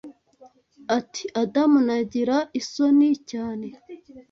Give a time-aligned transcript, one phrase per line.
[0.97, 3.67] ati adam nagira isoni cyane